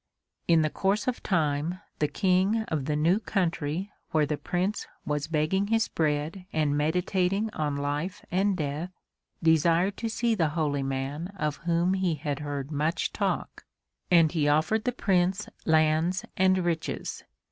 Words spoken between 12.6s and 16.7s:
much talk, and he offered the Prince lands and